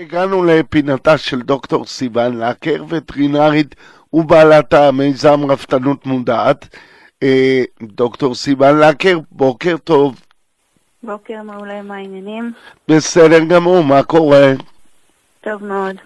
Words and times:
הגענו 0.00 0.44
לפינתה 0.44 1.18
של 1.18 1.42
דוקטור 1.42 1.86
סיוון 1.86 2.38
לקר, 2.38 2.84
וטרינרית 2.88 3.74
ובעלת 4.12 4.74
המיזם 4.74 5.50
רפתנות 5.50 6.06
מודעת. 6.06 6.76
אה, 7.22 7.62
דוקטור 7.82 8.34
סיוון 8.34 8.78
לקר, 8.78 9.18
בוקר 9.32 9.76
טוב. 9.84 10.20
בוקר 11.02 11.42
מעולה, 11.44 11.82
מה 11.82 11.94
העניינים? 11.94 12.52
בסדר 12.88 13.44
גמור, 13.44 13.84
מה 13.84 14.02
קורה? 14.02 14.52
טוב 15.40 15.64
מאוד. 15.64 15.96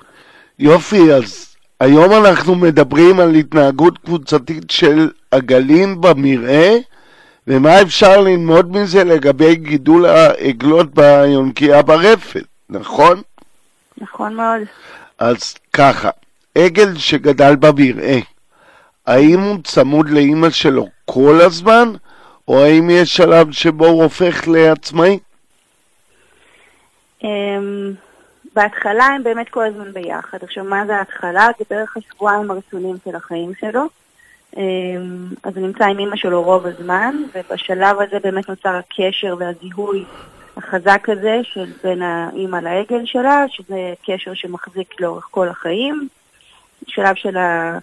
יופי, 0.59 1.13
אז 1.13 1.57
היום 1.81 2.13
אנחנו 2.13 2.55
מדברים 2.55 3.21
על 3.21 3.35
התנהגות 3.35 3.99
קבוצתית 3.99 4.71
של 4.71 5.11
עגלים 5.31 6.01
במרעה, 6.01 6.71
ומה 7.47 7.83
אפשר 7.83 8.21
ללמוד 8.21 8.77
מזה 8.77 9.05
לגבי 9.05 9.55
גידול 9.55 10.07
העגלות 10.07 10.95
ביונקייה 10.95 11.83
ברפת, 11.83 12.45
נכון? 12.71 13.23
נכון 13.99 14.35
מאוד. 14.35 14.61
אז 15.19 15.55
ככה, 15.73 16.11
עגל 16.55 16.99
שגדל 16.99 17.57
במרעה, 17.57 18.19
האם 19.07 19.41
הוא 19.41 19.57
צמוד 19.65 20.11
לאימא 20.11 20.51
שלו 20.51 20.89
כל 21.05 21.41
הזמן, 21.41 21.93
או 22.49 22.65
האם 22.65 22.91
יש 22.91 23.17
שלב 23.17 23.53
שבו 23.53 23.87
הוא 23.87 24.03
הופך 24.03 24.49
לעצמאי? 24.49 25.19
אמ, 27.25 27.93
בהתחלה 28.55 29.05
הם 29.05 29.23
באמת 29.23 29.49
כל 29.49 29.67
הזמן 29.67 29.93
ביחד. 29.93 30.39
עכשיו, 30.43 30.65
מה 30.65 30.87
זה 30.87 30.97
ההתחלה? 30.97 31.49
זה 31.59 31.65
בערך 31.71 31.97
השבועיים 31.97 32.51
הראשונים 32.51 32.97
של 33.05 33.17
החיים 33.17 33.53
שלו. 33.61 33.83
אמ, 34.57 35.27
אז 35.43 35.57
הוא 35.57 35.67
נמצא 35.67 35.85
עם 35.85 35.99
אימא 35.99 36.17
שלו 36.17 36.43
רוב 36.43 36.67
הזמן, 36.67 37.17
ובשלב 37.35 38.01
הזה 38.01 38.19
באמת 38.23 38.49
נוצר 38.49 38.77
הקשר 38.77 39.35
והזיהוי 39.39 40.05
החזק 40.57 41.09
הזה 41.09 41.41
של 41.43 41.73
בין 41.83 42.03
האימא 42.03 42.57
לעגל 42.57 43.07
שלה, 43.07 43.45
שזה 43.49 43.95
קשר 44.07 44.35
שמחזיק 44.35 45.01
לאורך 45.01 45.29
כל 45.31 45.49
החיים. 45.49 46.09
שלב 46.87 47.15
של 47.15 47.37
ה... 47.37 47.79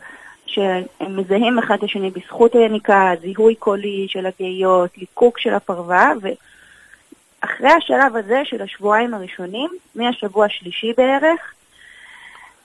שהם 0.45 1.17
מזהים 1.17 1.59
אחד 1.59 1.75
את 1.75 1.83
השני 1.83 2.11
בזכות 2.11 2.55
היניקה, 2.55 3.11
זיהוי 3.21 3.55
קולי 3.55 4.05
של 4.09 4.25
הגאיות, 4.25 4.97
ליקוק 4.97 5.39
של 5.39 5.53
הפרווה, 5.53 6.11
ואחרי 6.21 7.71
השלב 7.71 8.15
הזה 8.15 8.41
של 8.43 8.61
השבועיים 8.61 9.13
הראשונים, 9.13 9.69
מהשבוע 9.95 10.45
השלישי 10.45 10.93
בערך, 10.97 11.53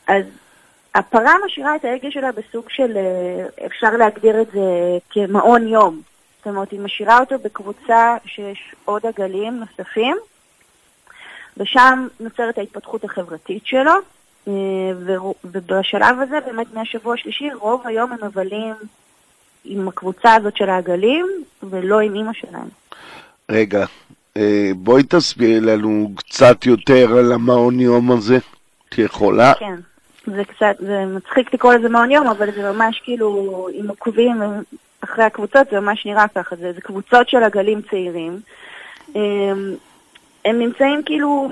אז 0.07 0.25
הפרה 0.95 1.35
משאירה 1.47 1.77
את 1.77 1.85
העגל 1.85 2.11
שלה 2.11 2.33
בסוג 2.33 2.65
של, 2.69 2.97
אה, 2.97 3.67
אפשר 3.67 3.91
להגדיר 3.91 4.41
את 4.41 4.51
זה 4.53 4.99
כמעון 5.11 5.69
יום. 5.69 6.01
זאת 6.47 6.55
אומרת, 6.55 6.71
היא 6.71 6.81
משאירה 6.81 7.19
אותו 7.19 7.39
בקבוצה 7.45 8.17
שיש 8.25 8.75
עוד 8.85 9.07
עגלים 9.07 9.61
נוספים, 9.61 10.17
ושם 11.57 12.07
נוצרת 12.21 12.59
ההתפתחות 12.59 13.05
החברתית 13.05 13.67
שלו, 13.67 13.93
אה, 14.49 14.53
ובשלב 15.45 16.21
הזה, 16.21 16.39
באמת 16.47 16.67
מהשבוע 16.75 17.15
השלישי, 17.15 17.49
רוב 17.55 17.83
היום 17.85 18.13
הם 18.13 18.19
מבלים 18.23 18.75
עם 19.65 19.89
הקבוצה 19.89 20.35
הזאת 20.35 20.57
של 20.57 20.71
העגלים, 20.71 21.27
ולא 21.63 22.01
עם 22.01 22.15
אימא 22.15 22.33
שלהם. 22.33 22.69
רגע, 23.51 23.87
אה, 24.37 24.71
בואי 24.77 25.03
תסבירי 25.03 25.61
לנו 25.61 26.11
קצת 26.17 26.67
יותר 26.67 27.19
על 27.19 27.33
המעון 27.33 27.81
יום 27.81 28.13
הזה. 28.13 28.39
את 28.89 28.99
יכולה? 28.99 29.53
כן. 29.55 29.77
זה 30.27 30.45
קצת, 30.45 30.77
זה 30.79 31.05
מצחיק 31.07 31.55
לקרוא 31.55 31.75
לזה 31.75 31.89
מעון 31.89 32.11
יום, 32.11 32.27
אבל 32.27 32.53
זה 32.55 32.73
ממש 32.73 33.01
כאילו, 33.05 33.69
אם 33.81 33.89
עוקבים 33.89 34.43
אחרי 35.11 35.25
הקבוצות, 35.25 35.71
זה 35.71 35.81
ממש 35.81 36.07
נראה 36.07 36.29
ככה, 36.35 36.57
זה, 36.57 36.73
זה 36.73 36.81
קבוצות 36.81 37.29
של 37.29 37.43
עגלים 37.43 37.83
צעירים. 37.91 38.41
אמ, 39.15 39.75
הם 40.45 40.59
נמצאים 40.59 41.03
כאילו 41.03 41.49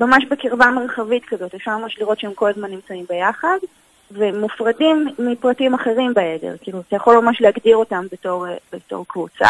ממש 0.00 0.24
בקרבה 0.30 0.70
מרחבית 0.70 1.24
כזאת, 1.24 1.54
אפשר 1.54 1.76
ממש 1.76 1.98
לראות 1.98 2.20
שהם 2.20 2.34
כל 2.34 2.50
הזמן 2.50 2.70
נמצאים 2.70 3.04
ביחד, 3.08 3.58
ומופרדים 4.10 5.08
מפרטים 5.18 5.74
אחרים 5.74 6.14
בעדר, 6.14 6.54
כאילו 6.60 6.80
אתה 6.88 6.96
יכול 6.96 7.16
ממש 7.16 7.40
להגדיר 7.40 7.76
אותם 7.76 8.06
בתור, 8.12 8.46
בתור 8.72 9.04
קבוצה. 9.08 9.48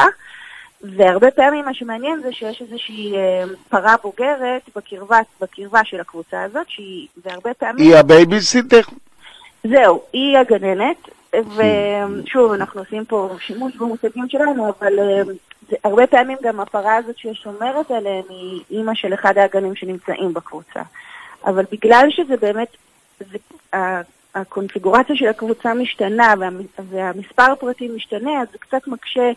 והרבה 0.83 1.31
פעמים 1.31 1.65
מה 1.65 1.75
שמעניין 1.75 2.21
זה 2.23 2.33
שיש 2.33 2.63
איזושהי 2.63 3.17
אה, 3.17 3.45
פרה 3.69 3.95
בוגרת 4.03 4.63
בקרבה, 4.77 5.19
בקרבה 5.41 5.81
של 5.85 6.01
הקבוצה 6.01 6.43
הזאת, 6.43 6.69
שהיא, 6.69 7.09
והרבה 7.25 7.55
פעמים... 7.55 7.87
היא 7.87 7.97
הבייביסיטר? 7.97 8.81
זהו, 9.65 10.03
היא 10.13 10.39
הגננת, 10.39 11.09
ושוב, 11.57 12.53
אנחנו 12.53 12.81
עושים 12.81 13.05
פה 13.05 13.37
שימוש 13.41 13.77
במושגים 13.77 14.29
שלנו, 14.29 14.69
אבל 14.69 14.99
אה, 14.99 15.23
זה, 15.71 15.77
הרבה 15.85 16.07
פעמים 16.07 16.39
גם 16.43 16.61
הפרה 16.61 16.97
הזאת 16.97 17.19
ששומרת 17.19 17.91
עליהם 17.91 18.25
היא 18.29 18.61
אימא 18.71 18.95
של 18.95 19.15
אחד 19.15 19.39
העגלים 19.39 19.77
שנמצאים 19.77 20.35
בקבוצה. 20.35 20.83
אבל 21.47 21.65
בגלל 21.73 22.09
שזה 22.11 22.37
באמת, 22.37 22.69
זה, 23.21 23.39
הקונפיגורציה 24.35 25.17
של 25.17 25.27
הקבוצה 25.27 25.75
משתנה 25.75 26.35
והמספר 26.91 27.53
הפרטים 27.53 27.97
משתנה, 27.97 28.43
אז 28.43 28.49
זה 28.53 28.59
קצת 28.59 28.87
מקשה 28.87 29.33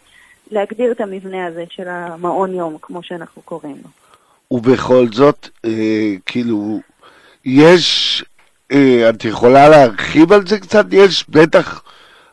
להגדיר 0.52 0.91
את 0.91 1.02
המבנה 1.02 1.46
הזה 1.46 1.63
של 1.69 1.88
המעון 1.88 2.53
יום, 2.53 2.78
כמו 2.81 3.03
שאנחנו 3.03 3.41
קוראים 3.41 3.75
לו. 3.84 3.90
ובכל 4.52 5.06
זאת, 5.12 5.50
אה, 5.66 6.13
כאילו, 6.25 6.80
יש, 7.46 8.24
אה, 8.72 9.09
את 9.09 9.25
יכולה 9.25 9.69
להרחיב 9.69 10.31
על 10.34 10.47
זה 10.47 10.59
קצת? 10.59 10.86
יש 10.91 11.25
בטח, 11.30 11.84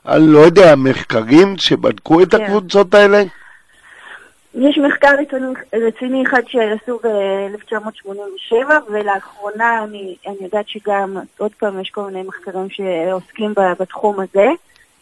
אני 0.09 0.27
לא 0.27 0.39
יודע, 0.39 0.75
מחקרים 0.77 1.59
שבדקו 1.59 2.23
את 2.23 2.35
כן. 2.35 2.43
הקבוצות 2.43 2.95
האלה? 2.95 3.23
יש 4.55 4.79
מחקר 4.79 5.15
רציני 5.73 6.23
אחד 6.27 6.43
שעשו 6.47 6.99
ב-1987, 7.03 8.55
ולאחרונה 8.91 9.85
אני, 9.85 10.17
אני 10.27 10.37
יודעת 10.41 10.69
שגם, 10.69 11.17
עוד 11.39 11.51
פעם, 11.59 11.81
יש 11.81 11.91
כל 11.91 12.03
מיני 12.03 12.23
מחקרים 12.23 12.67
שעוסקים 12.71 13.55
בתחום 13.81 14.17
הזה. 14.21 14.49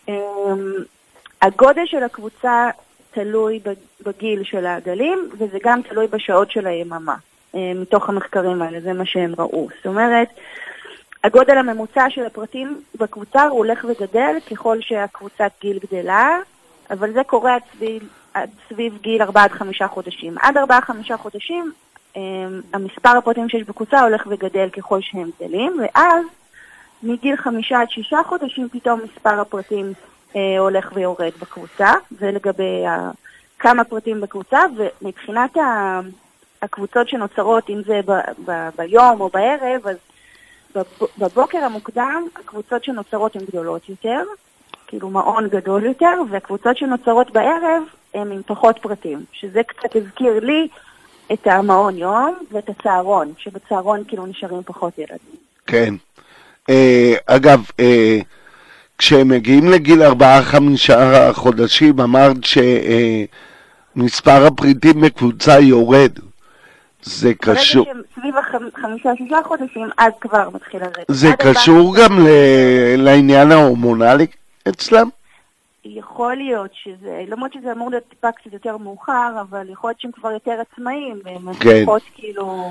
אמ, 0.08 0.72
הגודל 1.42 1.86
של 1.86 2.02
הקבוצה 2.02 2.70
תלוי 3.10 3.60
בגיל 4.06 4.44
של 4.44 4.66
העגלים, 4.66 5.28
וזה 5.38 5.58
גם 5.64 5.80
תלוי 5.82 6.06
בשעות 6.06 6.50
של 6.50 6.66
היממה, 6.66 7.14
אה, 7.54 7.72
מתוך 7.74 8.08
המחקרים 8.08 8.62
האלה, 8.62 8.80
זה 8.80 8.92
מה 8.92 9.06
שהם 9.06 9.34
ראו. 9.38 9.68
זאת 9.76 9.86
אומרת, 9.86 10.28
הגודל 11.24 11.58
הממוצע 11.58 12.10
של 12.10 12.26
הפרטים 12.26 12.80
בקבוצה 12.94 13.42
הוא 13.42 13.58
הולך 13.58 13.84
וגדל 13.88 14.36
ככל 14.50 14.80
שהקבוצת 14.80 15.52
גיל 15.60 15.78
גדלה, 15.78 16.38
אבל 16.90 17.12
זה 17.12 17.24
קורה 17.24 17.54
עד 17.54 17.62
סביב, 17.76 18.08
עד 18.34 18.50
סביב 18.68 18.98
גיל 19.02 19.22
4 19.22 19.42
עד 19.42 19.50
5 19.50 19.82
חודשים. 19.82 20.34
עד 20.38 20.56
4-5 20.56 21.16
חודשים 21.16 21.72
אה, 22.16 22.20
המספר 22.72 23.08
הפרטים 23.08 23.48
שיש 23.48 23.62
בקבוצה 23.62 24.00
הולך 24.00 24.26
וגדל 24.26 24.68
ככל 24.68 25.00
שהם 25.00 25.30
גדלים, 25.40 25.76
ואז 25.80 26.24
מגיל 27.02 27.36
5 27.36 27.72
עד 27.72 27.90
6 27.90 28.14
חודשים 28.26 28.68
פתאום 28.68 29.00
מספר 29.04 29.40
הפרטים 29.40 29.92
אה, 30.36 30.58
הולך 30.58 30.92
ויורד 30.94 31.32
בקבוצה, 31.40 31.92
זה 32.10 32.30
לגבי 32.30 32.84
כמה 33.58 33.84
פרטים 33.84 34.20
בקבוצה, 34.20 34.60
ומבחינת 34.76 35.50
הקבוצות 36.62 37.08
שנוצרות, 37.08 37.70
אם 37.70 37.82
זה 37.86 38.00
ב, 38.06 38.12
ב, 38.44 38.68
ביום 38.76 39.20
או 39.20 39.28
בערב, 39.28 39.86
אז 39.86 39.96
בבוקר 41.18 41.58
המוקדם 41.58 42.26
הקבוצות 42.36 42.84
שנוצרות 42.84 43.36
הן 43.36 43.44
גדולות 43.44 43.88
יותר, 43.88 44.22
כאילו 44.86 45.10
מעון 45.10 45.48
גדול 45.48 45.84
יותר, 45.84 46.20
והקבוצות 46.30 46.76
שנוצרות 46.76 47.30
בערב 47.30 47.82
הן 48.14 48.32
עם 48.32 48.42
פחות 48.46 48.78
פרטים, 48.82 49.24
שזה 49.32 49.62
קצת 49.62 49.96
הזכיר 49.96 50.40
לי 50.40 50.68
את 51.32 51.46
המעון 51.46 51.98
יום 51.98 52.34
ואת 52.52 52.68
הצהרון, 52.68 53.32
שבצהרון 53.38 54.02
כאילו 54.08 54.26
נשארים 54.26 54.62
פחות 54.64 54.98
ילדים. 54.98 55.36
כן. 55.66 55.94
אה, 56.70 57.14
אגב, 57.26 57.60
אה, 57.80 58.18
כשהם 58.98 59.28
מגיעים 59.28 59.70
לגיל 59.70 60.02
ארבעה-חמישה 60.02 61.32
חודשים, 61.32 62.00
אמרת 62.00 62.36
שמספר 63.94 64.46
הפריטים 64.46 65.00
בקבוצה 65.00 65.60
יורד. 65.60 66.12
זה 67.02 67.34
קשור... 67.34 67.86
סביב 68.52 68.70
החמישה-שישה 68.74 69.36
חודשים, 69.44 69.88
אז 69.98 70.12
כבר 70.20 70.48
מתחיל 70.54 70.80
לרדת. 70.80 71.04
זה 71.08 71.28
קשור 71.38 71.96
גם 71.96 72.18
לעניין 72.96 73.52
ההורמונלי 73.52 74.26
אצלם? 74.68 75.08
יכול 75.84 76.36
להיות 76.36 76.70
שזה, 76.74 77.24
למרות 77.28 77.52
שזה 77.52 77.72
אמור 77.72 77.90
להיות 77.90 78.04
טיפה 78.08 78.32
קצת 78.32 78.52
יותר 78.52 78.76
מאוחר, 78.76 79.32
אבל 79.40 79.66
יכול 79.70 79.90
להיות 79.90 80.00
שהם 80.00 80.12
כבר 80.12 80.30
יותר 80.30 80.58
עצמאיים, 80.60 81.20
והם 81.24 81.54
כן. 81.54 81.82
פחות 81.84 82.02
כאילו... 82.14 82.70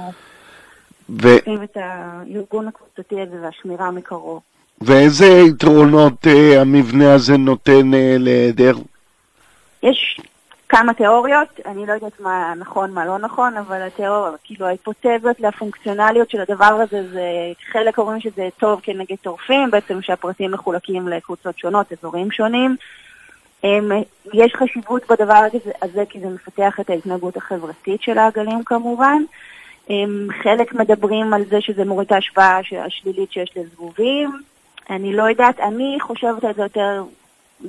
ו... 1.09 1.27
את 1.63 1.77
הארגון 1.77 2.67
הקבוצתי 2.67 3.21
הזה 3.21 3.35
והשמירה 3.41 3.91
מקרוב. 3.91 4.41
ואיזה 4.81 5.25
יתרונות 5.25 6.27
אה, 6.27 6.61
המבנה 6.61 7.13
הזה 7.13 7.37
נותן 7.37 7.93
אה, 7.93 8.15
לעדר? 8.19 8.75
יש 9.83 10.21
כמה 10.71 10.93
תיאוריות, 10.93 11.59
אני 11.65 11.85
לא 11.85 11.93
יודעת 11.93 12.19
מה 12.19 12.53
נכון, 12.57 12.91
מה 12.91 13.05
לא 13.05 13.17
נכון, 13.17 13.57
אבל 13.57 13.81
התיאוריה, 13.81 14.31
כאילו 14.43 14.65
ההיפותזות 14.65 15.39
לפונקציונליות 15.39 16.29
של 16.29 16.41
הדבר 16.41 16.65
הזה, 16.65 17.07
זה 17.11 17.21
חלק 17.71 17.97
אומרים 17.97 18.19
שזה 18.19 18.49
טוב 18.59 18.79
כנגד 18.83 19.15
טורפים, 19.21 19.71
בעצם 19.71 20.01
שהפרטים 20.01 20.51
מחולקים 20.51 21.07
לקבוצות 21.07 21.59
שונות, 21.59 21.91
אזורים 21.91 22.31
שונים. 22.31 22.75
הם, 23.63 23.91
יש 24.33 24.55
חשיבות 24.55 25.11
בדבר 25.11 25.33
הזה, 25.33 25.71
הזה 25.81 26.03
כי 26.09 26.19
זה 26.19 26.27
מפתח 26.27 26.79
את 26.79 26.89
ההתנהגות 26.89 27.37
החברתית 27.37 28.01
של 28.01 28.17
העגלים 28.17 28.63
כמובן. 28.63 29.23
הם, 29.89 30.27
חלק 30.43 30.73
מדברים 30.73 31.33
על 31.33 31.43
זה 31.49 31.61
שזה 31.61 31.85
מוריד 31.85 32.05
את 32.05 32.11
ההשפעה 32.11 32.59
השלילית 32.85 33.31
שיש 33.31 33.51
לזבובים. 33.55 34.41
אני 34.89 35.15
לא 35.15 35.23
יודעת, 35.23 35.59
אני 35.59 35.97
חושבת 36.01 36.43
על 36.43 36.53
זה 36.53 36.61
יותר 36.61 37.03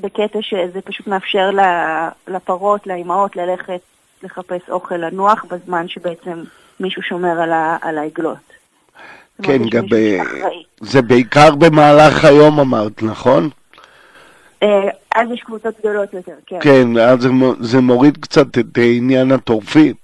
בקטע 0.01 0.39
שזה 0.43 0.81
פשוט 0.85 1.07
מאפשר 1.07 1.51
לפרות, 2.29 2.87
לאימהות, 2.87 3.37
ללכת 3.37 3.81
לחפש 4.23 4.61
אוכל 4.69 4.97
לנוח 4.97 5.45
בזמן 5.51 5.89
שבעצם 5.89 6.45
מישהו 6.81 7.03
שומר 7.03 7.41
על, 7.41 7.53
ה, 7.53 7.77
על 7.83 7.99
העגלות. 7.99 8.53
כן, 9.43 9.69
גם 9.71 9.85
ב... 9.91 10.19
זה 10.81 11.03
בעיקר 11.03 11.55
במהלך 11.55 12.25
היום 12.25 12.61
אמרת, 12.61 13.03
נכון? 13.03 13.51
אה, 14.63 14.89
אז 15.15 15.31
יש 15.31 15.41
קבוצות 15.41 15.75
גדולות 15.81 16.13
יותר, 16.13 16.33
כן. 16.47 16.59
כן, 16.61 16.99
אז 16.99 17.21
זה, 17.21 17.29
זה 17.61 17.81
מוריד 17.81 18.17
קצת 18.17 18.59
את 18.59 18.79
עניין 18.79 19.33
הטורפים, 19.33 19.95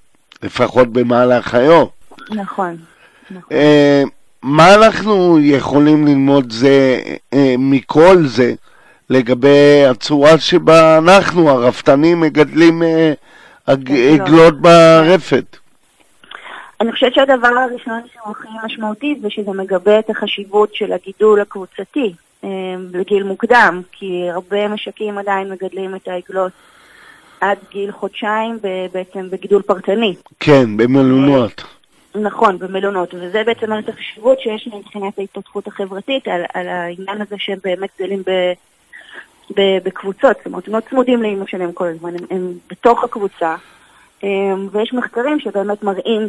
לפחות 0.43 0.88
במהלך 0.93 1.55
היום. 1.55 1.88
נכון, 2.31 2.76
נכון. 3.31 3.56
אה, 3.56 4.02
מה 4.43 4.75
אנחנו 4.75 5.38
יכולים 5.41 6.06
ללמוד 6.06 6.52
זה, 6.52 7.00
אה, 7.34 7.55
מכל 7.58 8.17
זה 8.26 8.55
לגבי 9.10 9.84
הצורה 9.90 10.38
שבה 10.38 10.99
אנחנו, 10.99 11.50
הרפתנים, 11.50 12.20
מגדלים 12.20 12.82
עגלות 13.66 14.60
ברפת? 14.60 15.56
אני 16.81 16.93
חושבת 16.93 17.14
שהדבר 17.14 17.49
הראשון 17.49 18.00
שהוא 18.12 18.31
הכי 18.31 18.49
משמעותי 18.64 19.19
זה 19.22 19.31
שזה 19.31 19.50
מגבה 19.50 19.99
את 19.99 20.10
החשיבות 20.10 20.75
של 20.75 20.93
הגידול 20.93 21.40
הקבוצתי 21.40 22.14
אה, 22.44 22.49
בגיל 22.90 23.22
מוקדם, 23.22 23.82
כי 23.93 24.31
הרבה 24.31 24.69
משקים 24.69 25.19
עדיין 25.19 25.52
מגדלים 25.52 25.94
את 25.96 26.08
העגלות 26.08 26.52
עד 27.40 27.58
גיל 27.70 27.93
חודשיים 27.93 28.58
בעצם 28.93 29.31
בגידול 29.31 29.62
פרטני. 29.62 30.14
כן, 30.40 30.76
במלונות. 30.76 31.64
נכון, 32.14 32.58
במלונות, 32.58 33.14
וזה 33.14 33.43
בעצם 33.46 33.78
את 33.78 33.88
החשיבות 33.88 34.40
שיש 34.40 34.69
מבחינת 34.75 35.19
ההתפתחות 35.19 35.66
החברתית 35.66 36.28
על, 36.28 36.40
על 36.55 36.69
העניין 36.69 37.20
הזה 37.20 37.37
שהם 37.38 37.58
באמת 37.64 37.88
גדלים 37.99 38.22
ב, 38.26 38.31
בקבוצות, 39.56 40.36
זאת 40.36 40.46
אומרת, 40.46 40.68
הם 40.68 40.74
לא 40.74 40.80
צמודים 40.90 41.22
לאמא 41.22 41.46
שלהם 41.46 41.72
כל 41.72 41.86
הזמן, 41.86 42.14
הם, 42.14 42.26
הם 42.30 42.52
בתוך 42.70 43.04
הקבוצה, 43.04 43.56
אמ, 44.22 44.68
ויש 44.72 44.92
מחקרים 44.92 45.40
שבאמת 45.40 45.82
מראים 45.82 46.26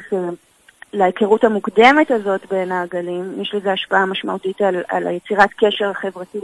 שלהיכרות 0.93 1.43
המוקדמת 1.43 2.11
הזאת 2.11 2.45
בין 2.49 2.71
העגלים, 2.71 3.41
יש 3.41 3.53
לזה 3.53 3.71
השפעה 3.71 4.05
משמעותית 4.05 4.61
על, 4.61 4.75
על 4.87 5.07
היצירת 5.07 5.49
קשר 5.57 5.89
החברתי 5.89 6.39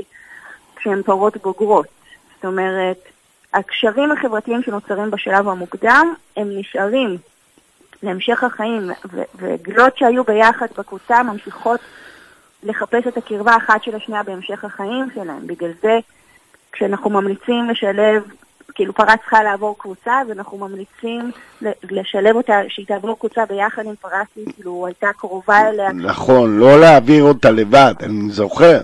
כשהן 0.75 1.01
פרות 1.03 1.37
בוגרות. 1.37 1.87
זאת 2.35 2.45
אומרת, 2.45 2.97
הקשרים 3.53 4.11
החברתיים 4.11 4.63
שנוצרים 4.63 5.11
בשלב 5.11 5.47
המוקדם, 5.47 6.13
הם 6.37 6.47
נשארים 6.57 7.17
להמשך 8.03 8.43
החיים, 8.43 8.91
וגלות 9.35 9.97
שהיו 9.97 10.23
ביחד 10.23 10.67
בקבוצה 10.77 11.23
ממשיכות 11.23 11.79
לחפש 12.63 13.07
את 13.07 13.17
הקרבה 13.17 13.57
אחת 13.57 13.83
של 13.83 13.95
השנייה 13.95 14.23
בהמשך 14.23 14.65
החיים 14.65 15.07
שלהם. 15.15 15.47
בגלל 15.47 15.71
זה, 15.81 15.99
כשאנחנו 16.75 17.09
ממליצים 17.09 17.69
לשלב 17.69 18.23
כאילו 18.75 18.93
פרה 18.93 19.17
צריכה 19.17 19.43
לעבור 19.43 19.75
קבוצה, 19.77 20.21
אז 20.21 20.31
אנחנו 20.31 20.57
ממליצים 20.57 21.31
לשלב 21.91 22.35
אותה, 22.35 22.59
שהיא 22.67 22.85
תעבור 22.85 23.19
קבוצה 23.19 23.45
ביחד 23.45 23.85
עם 23.85 23.95
פרה 24.01 24.21
כאילו 24.33 24.85
הייתה 24.87 25.07
קרובה 25.17 25.69
אליה. 25.69 25.91
נכון, 25.91 26.57
לא 26.59 26.79
להעביר 26.79 27.23
אותה 27.23 27.51
לבד, 27.51 27.93
אני 28.03 28.29
זוכר. 28.29 28.79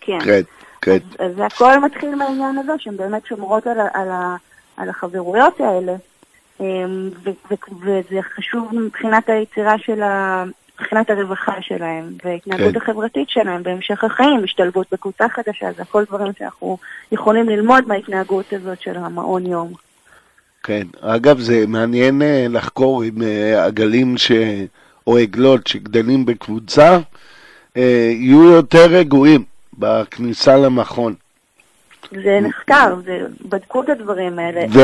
כן. 0.00 0.18
כן, 0.24 0.40
כן. 0.80 0.98
אז, 1.18 1.32
אז 1.32 1.40
הכל 1.46 1.78
מתחיל 1.78 2.14
מהעניין 2.14 2.58
הזה, 2.58 2.72
שהן 2.78 2.96
באמת 2.96 3.26
שומרות 3.26 3.66
על, 3.66 3.80
על, 3.94 4.08
על 4.76 4.88
החברויות 4.88 5.60
האלה. 5.60 5.94
אמ, 6.60 7.10
וזה 7.80 8.22
חשוב 8.36 8.68
מבחינת 8.72 9.28
היצירה 9.28 9.78
של 9.78 10.02
ה... 10.02 10.44
מבחינת 10.80 11.10
הרווחה 11.10 11.52
שלהם 11.60 12.12
וההתנהגות 12.24 12.72
כן. 12.72 12.76
החברתית 12.76 13.30
שלהם 13.30 13.62
בהמשך 13.62 14.04
החיים, 14.04 14.44
השתלבות 14.44 14.86
בקבוצה 14.92 15.28
חדשה, 15.28 15.72
זה 15.76 15.82
הכל 15.82 16.04
דברים 16.04 16.32
שאנחנו 16.38 16.78
יכולים 17.12 17.48
ללמוד 17.48 17.88
מההתנהגות 17.88 18.52
הזאת 18.52 18.80
של 18.80 18.96
המעון 18.96 19.46
יום. 19.46 19.72
כן, 20.62 20.86
אגב 21.00 21.40
זה 21.40 21.64
מעניין 21.68 22.22
אה, 22.22 22.46
לחקור 22.48 23.02
עם 23.02 23.22
אה, 23.22 23.64
עגלים 23.64 24.18
ש... 24.18 24.32
או 25.06 25.18
עגלות 25.18 25.66
שגדלים 25.66 26.26
בקבוצה, 26.26 26.98
אה, 27.76 28.12
יהיו 28.14 28.44
יותר 28.44 28.86
רגועים 28.86 29.44
בכניסה 29.78 30.56
למכון. 30.56 31.14
זה 32.10 32.38
נחקר, 32.42 32.94
זה, 33.04 33.20
בדקו 33.48 33.82
את 33.82 33.88
הדברים 33.88 34.38
האלה. 34.38 34.60
ו... 34.72 34.80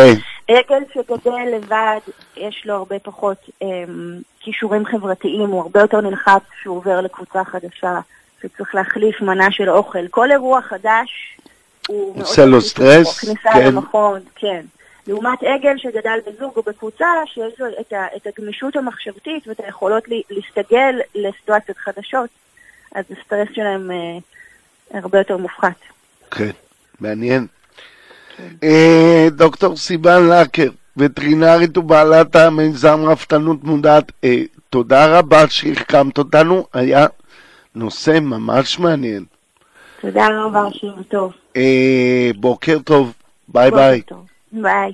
עגל 0.49 0.83
שגדל 0.95 1.57
לבד, 1.57 1.99
יש 2.37 2.63
לו 2.67 2.75
הרבה 2.75 2.99
פחות 2.99 3.37
אמ, 3.63 4.19
כישורים 4.41 4.87
חברתיים, 4.87 5.51
הוא 5.51 5.63
הרבה 5.63 5.81
יותר 5.81 6.01
נלחץ 6.01 6.43
כשהוא 6.51 6.77
עובר 6.77 7.01
לקבוצה 7.01 7.45
חדשה, 7.45 8.01
שצריך 8.43 8.75
להחליף 8.75 9.21
מנה 9.21 9.51
של 9.51 9.71
אוכל. 9.71 10.09
כל 10.09 10.31
אירוע 10.31 10.61
חדש 10.63 11.39
הוא. 11.89 12.21
עושה 12.21 12.45
לו 12.45 12.61
סטרס, 12.61 13.19
כניסה 13.19 13.51
כן. 13.53 13.67
למכון, 13.67 14.21
כן. 14.35 14.61
לעומת 15.07 15.43
עגל 15.43 15.77
שגדל 15.77 16.19
בזוג 16.27 16.53
או 16.57 16.63
בקבוצה, 16.63 17.07
שיש 17.27 17.61
לו 17.61 17.67
את, 17.81 17.93
ה, 17.93 18.07
את 18.17 18.27
הגמישות 18.27 18.77
המחשבתית 18.77 19.49
ואת 19.49 19.61
היכולות 19.61 20.05
להסתגל 20.31 21.01
לסיטואציות 21.15 21.79
חדשות, 21.79 22.31
אז 22.95 23.05
הסטרס 23.11 23.49
שלהם 23.53 23.91
אה, 23.91 24.19
הרבה 25.01 25.19
יותר 25.19 25.37
מופחת. 25.37 25.77
כן. 26.31 26.51
מעניין. 27.01 27.47
אה, 28.63 29.29
דוקטור 29.31 29.77
סיבן 29.77 30.29
לקר, 30.29 30.71
וטרינרית 30.97 31.79
ובעלת 31.79 32.37
המיזם 32.37 33.01
רפתנות 33.05 33.65
מודעת, 33.65 34.13
אה, 34.25 34.43
תודה 34.71 35.19
רבה 35.19 35.49
שהחכמת 35.49 36.19
אותנו, 36.19 36.67
היה 36.73 37.07
נושא 37.75 38.19
ממש 38.21 38.79
מעניין. 38.79 39.25
תודה 40.01 40.27
רבה, 40.33 40.63
שיהיה 40.73 40.93
טוב. 41.09 41.33
אה, 41.57 42.31
בוקר 42.37 42.79
טוב, 42.85 43.13
ביי 43.49 43.71
ביי. 43.71 44.03
ביי. 44.53 44.93